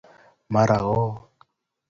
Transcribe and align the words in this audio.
Mara 0.53 0.77
ooo 0.85 1.11